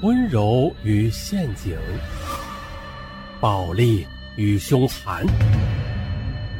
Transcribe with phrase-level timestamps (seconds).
[0.00, 1.76] 温柔与陷阱，
[3.40, 5.26] 暴力与凶残，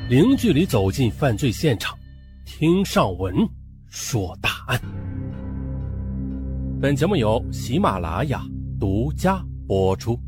[0.08, 1.96] 零距离走进犯罪现场，
[2.44, 3.32] 听上文
[3.86, 4.80] 说大案。
[6.82, 8.42] 本节目由喜马拉雅
[8.80, 10.18] 独家播出。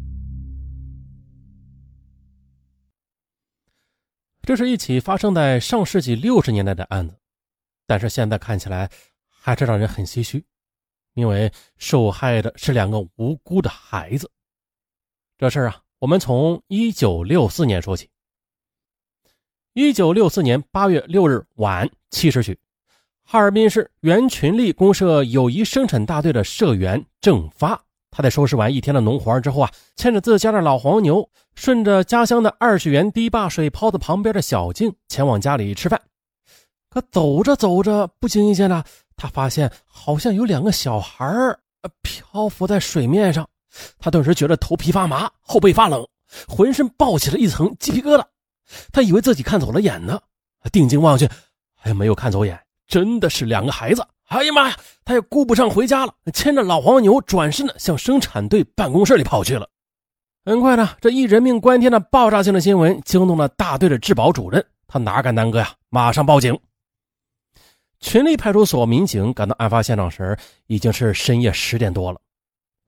[4.42, 7.16] 这是一起发生在上世纪六十年代的案子，
[7.88, 8.88] 但是现在看起来
[9.28, 10.44] 还是让人很唏嘘。
[11.14, 14.30] 因为受害的是两个无辜的孩子。
[15.38, 18.08] 这事儿啊，我们从一九六四年说起。
[19.72, 22.58] 一九六四年八月六日晚七时许，
[23.22, 27.80] 哈尔滨市原群力公社友谊生产大队的社员郑发，
[28.10, 36.02] 他在收拾完一天的农活之后啊，牵着自家的老黄牛，顺着家乡的二十元堤坝水泡子旁边的小径前往家里吃饭。
[36.90, 38.82] 可走着走着，不经意间呢。
[39.20, 41.60] 他发现好像有两个小孩儿
[42.00, 43.46] 漂浮在水面上，
[43.98, 46.02] 他顿时觉得头皮发麻，后背发冷，
[46.48, 48.24] 浑身爆起了一层鸡皮疙瘩。
[48.90, 50.18] 他以为自己看走了眼呢，
[50.72, 51.28] 定睛望去，
[51.74, 54.02] 还没有看走眼，真的是两个孩子。
[54.28, 54.76] 哎呀妈呀！
[55.04, 59.68] 他也顾不上回家了，牵着老黄牛转身呢向生产队办公室里跑去了。
[60.46, 66.58] 很快呢，这一人命关天的爆炸性的新闻惊动了大队的治保主任，他哪敢耽搁呀，马上报警。
[68.00, 70.36] 群力派出所民警赶到案发现场时，
[70.66, 72.20] 已经是深夜十点多了。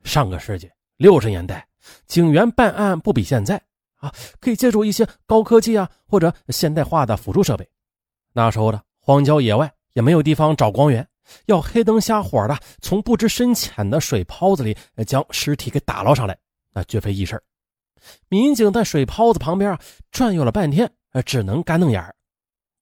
[0.05, 1.67] 上个世纪六十年代，
[2.07, 3.61] 警员办案不比现在
[3.97, 7.69] 啊，可以借助一些高科技啊或者现代化的辅助设备。
[8.33, 11.07] 那时候的荒郊野外也没有地方找光源，
[11.47, 16.37] 要黑灯瞎火的从不知深浅的水泡子里将尸体给打捞上来，
[16.73, 17.41] 那绝非易事
[18.29, 19.79] 民警在水泡子旁边啊
[20.11, 20.91] 转悠了半天，
[21.25, 22.15] 只能干瞪眼儿。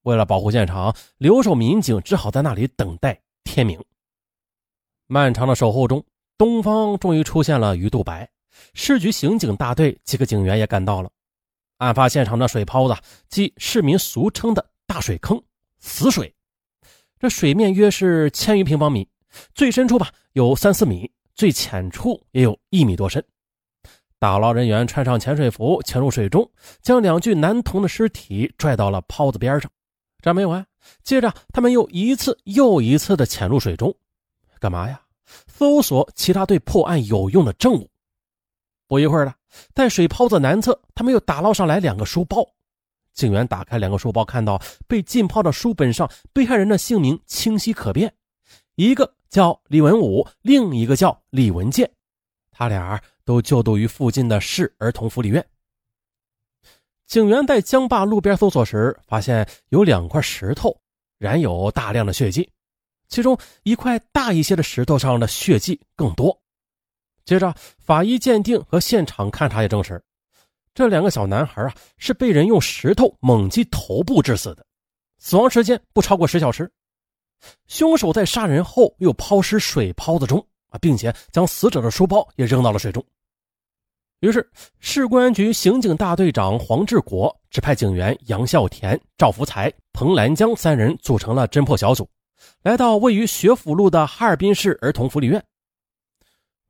[0.02, 3.82] 为了保护现场，留守民警只好在那里等待天明。
[5.06, 6.04] 漫长的守候中，
[6.38, 8.28] 东方终于出现了鱼肚白。
[8.74, 11.10] 市局刑警大队几个警员也赶到了。
[11.78, 12.96] 案发现场的水泡子，
[13.28, 15.42] 即市民俗称的大水坑、
[15.78, 16.34] 死水。
[17.18, 19.08] 这水面约是千余平方米，
[19.54, 23.24] 最深处吧有三四米，最浅处也有一米多深。
[24.18, 26.50] 打捞人员穿上潜水服，潜入水中，
[26.82, 29.70] 将两具男童的尸体拽到了泡子边上。
[30.20, 30.66] 这没完，
[31.02, 33.94] 接着他们又一次又一次的潜入水中，
[34.58, 35.00] 干嘛呀？
[35.46, 37.88] 搜索其他对破案有用的证物。
[38.86, 39.34] 不一会儿了，
[39.74, 42.44] 在水泡子南侧，他们又打捞上来两个书包。
[43.12, 48.12] 警员打开两个书包，看到被浸泡的书本上被害人的姓名清晰可辨，
[48.74, 51.90] 一个叫李文武，另一个叫李文建，
[52.50, 55.44] 他俩都就读于附近的市儿童福利院。
[57.10, 60.72] 警员在江坝路边搜索时，发现有两块石头
[61.18, 62.48] 染有大量的血迹，
[63.08, 66.40] 其中一块大一些的石头上的血迹更多。
[67.24, 70.00] 接着，法医鉴定和现场勘查也证实，
[70.72, 74.64] 这两个小男孩啊是被人用石头猛击头部致死的，
[75.18, 76.70] 死亡时间不超过十小时。
[77.66, 80.38] 凶手在杀人后又抛尸水泡子中
[80.68, 83.04] 啊，并且将死者的书包也扔到了水中。
[84.20, 84.46] 于是，
[84.80, 92.06] 市公安局刑警大队长黄志国指派警员杨孝田、赵福才、彭兰江三人组成了侦破小组，
[92.62, 95.42] 来到位于学府路的哈尔滨市儿童福利院。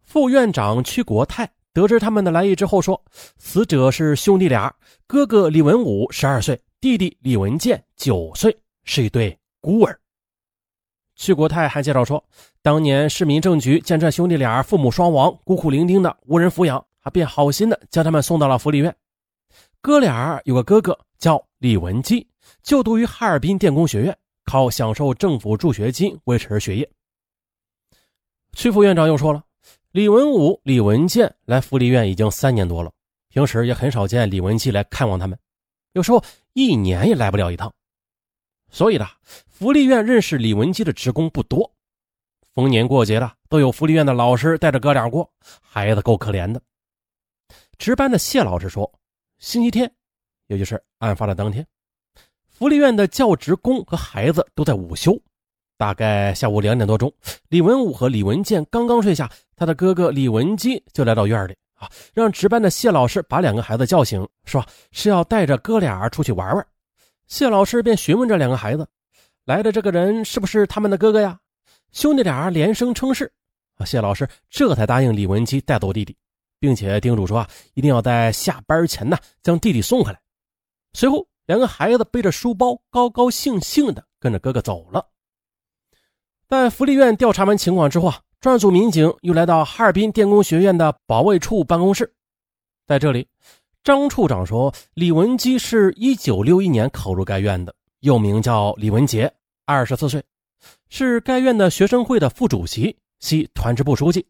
[0.00, 3.02] 副院长屈国泰得知他们的来意之后说
[3.36, 4.72] ：“死者是兄弟俩，
[5.08, 9.98] 哥哥李文武十二岁，弟弟李文建九岁，是一对孤儿。”
[11.16, 12.24] 屈国泰还介绍说，
[12.62, 16.84] 当年市民政局见这兄弟俩父母双亡，孤苦伶仃的，无人抚养。
[17.02, 18.94] 他便好心的将他们送到了福利院。
[19.80, 22.28] 哥俩有个哥哥叫李文基，
[22.62, 26.90] 就读于哈尔滨电工学院，靠享受政府助学金维持学业。
[28.52, 29.42] 屈副院长又说了，
[29.92, 32.92] 李文武、李文建来福利院已经三年多了，
[33.28, 35.38] 平时也很少见李文基来看望他们，
[35.92, 36.22] 有时候
[36.52, 37.72] 一年也来不了一趟。
[38.70, 39.06] 所以呢，
[39.48, 41.72] 福利院认识李文基的职工不多，
[42.52, 46.60] 逢年过节的都有福利院的老师带着哥俩过，孩子够可怜的。
[47.80, 48.92] 值班的谢老师说
[49.40, 49.90] ：“星期天，
[50.48, 51.66] 也就是案发的当天，
[52.46, 55.18] 福利院的教职工和孩子都在午休。
[55.78, 57.10] 大概下午两点多钟，
[57.48, 64.62] 李文武和李文建刚刚睡下，他的哥哥李文基就来到院里啊，让值班的谢老师把两个孩子叫醒，说
[64.92, 66.66] 是要带着哥俩出去玩玩。
[67.28, 68.86] 谢老师便询问这两个孩子，
[69.46, 71.40] 来的这个人是不是他们的哥哥呀？
[71.92, 73.32] 兄弟俩连声称是，
[73.76, 76.14] 啊，谢老师这才答应李文基带走弟弟。”
[76.60, 80.20] 并且叮嘱说啊，一定要在下班前呢将弟弟送回来。
[80.92, 85.04] 随后，两个孩子背着书包，高高兴兴的跟着哥哥走了。
[86.46, 92.12] 在福利院调查完情况之后啊，专案组民警又来到哈尔滨电工学院的保卫处办公室，
[92.86, 93.26] 在这里，
[93.82, 99.32] 张处长说，李文基是一九六一年考入该院的，又名叫李文杰，
[99.64, 100.22] 二十四岁，
[100.88, 104.26] 是该院的学生会的副主席，系团支部书记，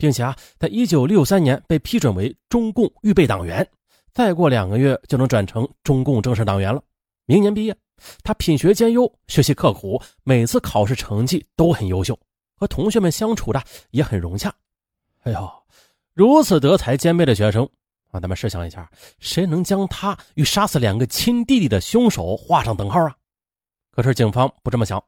[0.00, 3.64] 并且啊，在一九六三年被批准为中共预备党员，
[4.12, 6.82] 再过两个月就能转成中共正式党员了，
[7.26, 7.76] 明年毕业。
[8.24, 12.18] 他品学兼优，学习刻苦，每次考试成绩都很优秀。
[12.54, 14.50] 和同学们相处的也很融洽。
[15.24, 15.50] 哎呦，
[16.14, 17.68] 如此德才兼备的学生
[18.10, 23.14] 啊，咱们试想一下，谁能将他与杀死两个亲弟弟的凶手画上等号啊？
[23.92, 25.02] 可是警方不这么想。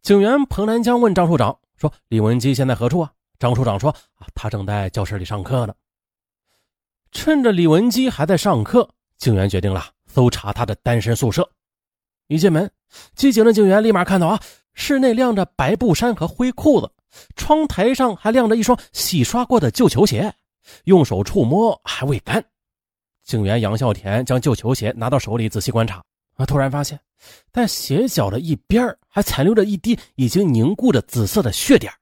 [0.00, 5.74] 警员彭兰江问张处长说：“李文基现在何处啊？”张处长说：“啊，他正在教室里上课呢。”
[7.10, 11.50] 趁着李文基还在上课，警员决定了搜查他的单身宿舍。
[12.28, 12.70] 一进门，
[13.16, 14.40] 机警的警员立马看到啊。
[14.74, 16.88] 室内晾着白布衫和灰裤子，
[17.34, 20.32] 窗台上还晾着一双洗刷过的旧球鞋，
[20.84, 22.42] 用手触摸还未干。
[23.24, 26.00] 警员杨孝田将旧球鞋拿到手里仔细观察，
[26.36, 26.98] 啊，突然发现，
[27.52, 31.92] 在鞋脚的一边还残留着一滴已经凝固的紫色的血点。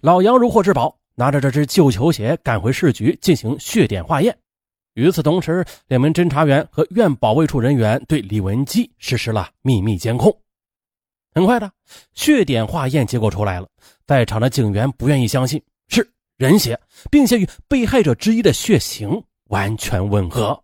[0.00, 4.36] 老杨如获至宝，拿着这只旧球鞋赶回市局进行血点化验。
[4.94, 10.34] 与此同时，两名侦查员和院保卫处人员对李文基实施了秘密监控。
[11.34, 11.70] 很快的，
[12.14, 13.68] 血点化验结果出来了，
[14.06, 16.80] 在场的警员不愿意相信是人血，
[17.10, 20.62] 并且与被害者之一的血型完全吻合。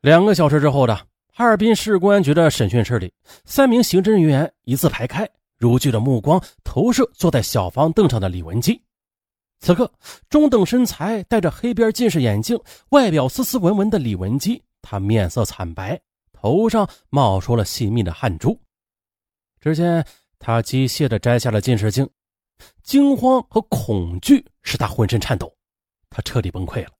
[0.00, 0.96] 两个小时之后的
[1.32, 3.12] 哈尔滨市公安局的审讯室里，
[3.44, 8.80] 三名刑侦人员一字排开，如炬的目光投射坐在小方凳上的李文基。
[9.60, 9.90] 此刻，
[10.28, 12.58] 中等身材、戴着黑边近视眼镜、
[12.90, 15.98] 外表斯斯文文的李文基，他面色惨白，
[16.32, 18.60] 头上冒出了细密的汗珠。
[19.60, 20.06] 只见
[20.38, 22.06] 他机械地摘下了近视镜，
[22.82, 25.50] 惊慌和恐惧使他浑身颤抖，
[26.10, 26.90] 他彻底崩溃了。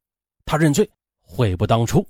[0.47, 0.89] 他认罪，
[1.21, 2.07] 悔不当初，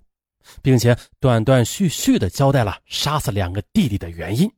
[0.62, 4.49] 并且断断续续地交代了杀死两个弟弟的原因。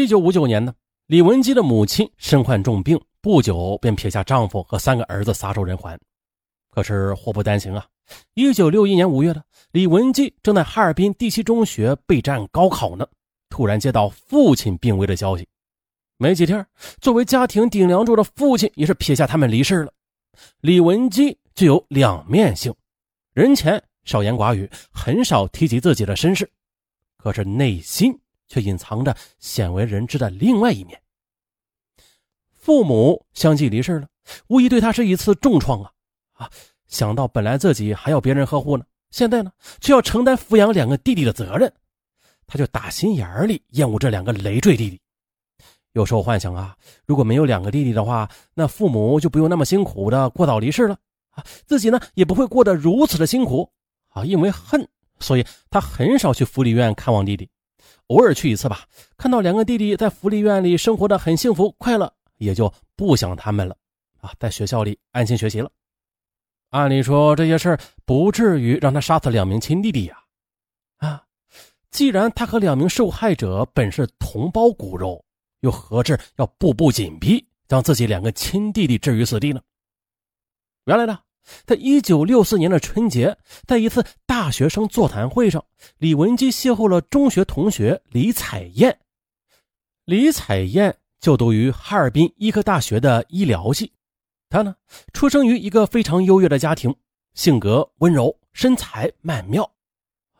[0.00, 0.74] 一九五九年呢，
[1.06, 6.00] 李文基的母亲身患重病，不久便撇下丈夫和三个儿子撒手人寰。
[6.70, 7.84] 可是祸不单行啊！
[8.32, 13.06] 一九六一年五月的，李文基正在哈尔滨第七中学备战高考呢。
[13.50, 15.46] 突然接到父亲病危的消息，
[16.16, 16.66] 没几天，
[17.02, 19.92] 作为家庭顶梁柱的父亲也是撇下他们离世了。
[20.62, 22.74] 李文基具有两面性，
[23.34, 26.50] 人前少言寡语，很少提及自己的身世，
[27.18, 28.18] 可是内心
[28.52, 31.00] 却隐藏着鲜为人知的另外一面。
[32.50, 34.06] 父母相继离世了，
[34.48, 35.90] 无疑对他是一次重创啊！
[36.34, 36.50] 啊，
[36.86, 39.50] 想到本来自己还要别人呵护呢，现在呢
[39.80, 41.72] 却要承担抚养两个弟弟的责任。
[42.46, 45.00] 他就打心眼里厌恶这两个累赘弟弟，
[45.92, 46.76] 有时候幻想啊，
[47.06, 50.98] 如果没有两个弟弟的话，那父母就不用那么辛苦的过早离世了
[51.30, 53.72] 啊，自己呢也不会过得如此的辛苦
[54.08, 54.22] 啊。
[54.22, 54.86] 因为恨，
[55.18, 57.48] 所以他很少去福利院看望弟弟，
[58.12, 58.86] 偶尔去一次吧。
[59.16, 63.74] 看到两个弟弟在福利院里生活的很幸福快乐，也就不想他们了
[64.20, 65.70] 啊，在学校里安心学习了。
[66.70, 70.18] 按理说这些事儿不至于让他杀死两名亲弟弟呀，
[70.98, 71.24] 啊。
[71.90, 75.22] 既然他和两名受害者本是同胞骨肉，
[75.60, 79.60] 又何至要步步紧逼，将自己两个亲弟弟置于死地呢？
[80.84, 81.18] 原来呢，
[81.64, 85.64] 在一九六四年的春节，在一次大学生座谈会上，
[85.98, 88.98] 李文基邂逅了中学同学李彩燕。
[90.04, 93.92] 李彩燕就读于哈尔滨医科大学的医疗系，
[94.48, 94.74] 她呢，
[95.12, 96.94] 出生于一个非常优越的家庭，
[97.34, 99.70] 性格温柔，身材曼妙，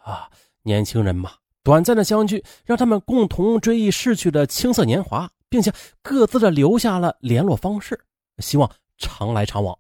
[0.03, 0.29] 啊，
[0.63, 1.33] 年轻人嘛。
[1.65, 8.01] 短暂的相聚，让他们共同追忆逝去的青涩年华，并且各自的留下了联络方式，
[8.39, 8.69] 希望
[8.99, 9.79] 常来常往。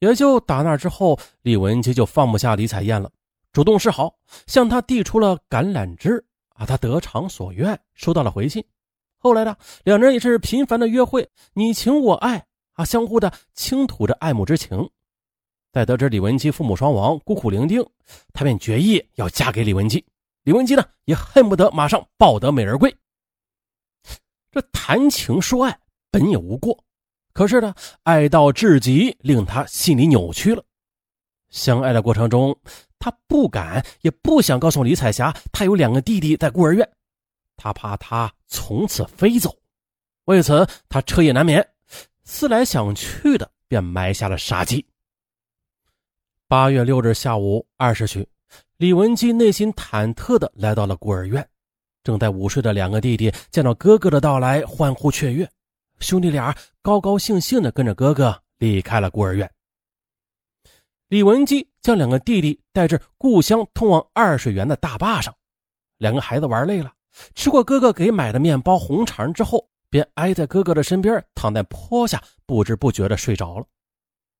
[0.00, 3.10] 也就打那之后，李文基就放不下李彩燕了，
[3.52, 4.14] 主动示好，
[4.46, 8.64] 向她递出了橄榄枝啊，他得偿所愿，收到了回信。
[9.18, 14.88] 后来呢，两人也是频繁的约会，你情我爱啊，相互的倾吐着爱慕之情。
[15.72, 17.86] 在得知李文基父母双亡，孤苦伶仃，
[18.32, 20.04] 他便决意要嫁给李文基。
[20.44, 22.94] 李文基呢，也恨不得马上抱得美人归。
[24.50, 25.78] 这谈情说爱
[26.10, 26.82] 本也无过，
[27.32, 30.64] 可是呢，爱到至极，令他心里扭曲了。
[31.50, 32.56] 相爱的过程中，
[32.98, 36.88] 他不敢也不想告诉李彩霞，他有两个弟弟在孤儿院，
[37.56, 39.56] 他怕他从此飞走。
[40.26, 41.66] 为此，他彻夜难眠，
[42.24, 44.86] 思来想去的，便埋下了杀机。
[46.46, 48.28] 八月六日下午二时许。
[48.76, 51.46] 李文基内心忐忑的来到了孤儿院，
[52.02, 55.48] 正在午睡的两个弟弟见到哥哥的到来，欢呼雀跃。
[56.00, 59.50] 兄弟俩高高兴兴的跟着哥哥离开了孤儿院。
[61.08, 65.34] 李文基将两个弟弟带至故乡通往二水园的大坝上，
[65.98, 66.92] 两个孩子玩累了，
[67.34, 73.66] 吃过哥哥给买的面包红肠之后，便挨在哥哥的身边，躺在坡下，不知不觉的睡着了。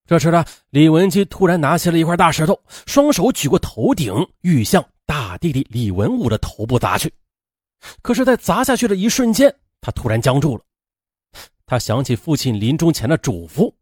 [0.06, 7.12] 这时呢，李文基突然拿起了一块大石头，双手举过头顶，欲向大弟弟李文武的头部砸去。
[8.00, 10.62] 可是，在砸下去的一瞬间，他突然僵住了。
[11.70, 13.72] 他想起父亲临终前的嘱咐：“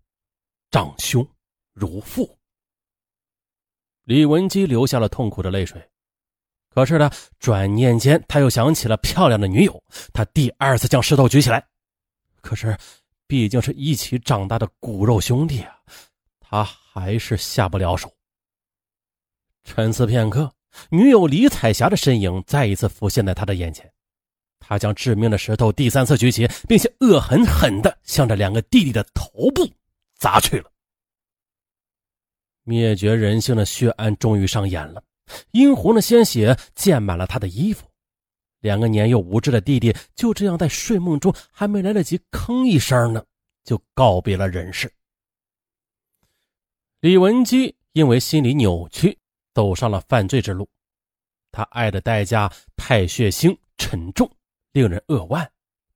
[0.71, 1.27] 长兄
[1.73, 2.39] 如父。”
[4.05, 5.83] 李文基流下了痛苦的泪水。
[6.69, 11.67] 可是呢，转念间他又想起了漂亮的女友，他第二次将石头举起来。
[12.43, 12.77] 可是，
[13.27, 15.81] 毕竟是一起长大的骨肉兄弟啊，
[16.41, 18.15] 他还是下不了手。
[19.65, 20.53] 沉思片刻。
[20.91, 23.91] 女友李彩霞的身影再一次浮现在他的眼前，
[24.69, 29.67] 他将致命的石头第三次举起，并且恶狠狠地向着两个弟弟的头部
[30.17, 30.71] 砸去了。
[32.65, 35.03] 灭绝人性的血案终于上演了，
[35.53, 37.87] 殷红的鲜血溅满了他的衣服，
[38.61, 43.25] 两个年幼无知的弟弟就这样在睡梦中还没来得及吭一声呢，
[43.65, 44.93] 就告别了人世。
[47.01, 49.19] 李文基因为心理扭曲。
[49.55, 50.69] 走上了犯罪之路，
[51.51, 54.31] 他爱的代价太血腥沉重，
[54.73, 55.51] 令人扼腕，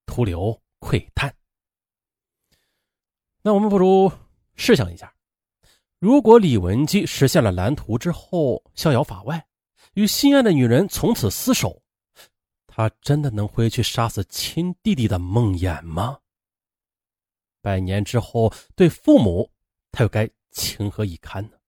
[0.07, 1.35] 徒留喟叹。
[3.43, 4.11] 那我们不如
[4.55, 5.13] 试想一下，
[5.99, 9.47] 如果李文基实现了蓝图之后逍遥法外，
[9.95, 11.83] 与心爱的女人从此厮守，
[12.67, 16.19] 他真的能回去杀死亲弟弟的梦魇吗？
[17.61, 19.51] 百年之后，对父母
[19.91, 21.59] 他又该情何以堪呢？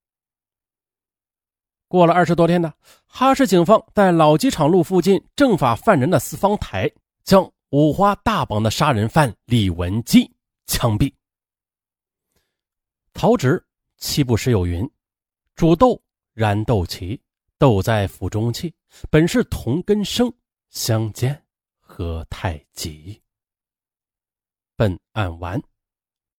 [1.89, 2.73] 过了二十多天呢，
[3.07, 6.91] 哈市警方在老机场路附近政法犯人的四方台，
[7.23, 10.31] 将五花大绑的杀人犯李文基
[10.67, 11.13] 枪毙。
[13.13, 13.65] 曹植
[13.99, 14.89] 七步诗有云
[15.55, 16.01] ：“煮豆
[16.33, 17.19] 燃豆萁，
[17.59, 18.75] 豆在釜中泣。
[19.11, 20.33] 本是同根生，
[20.71, 21.41] 相煎
[21.81, 23.21] 何太急。”
[24.77, 25.63] 本案完。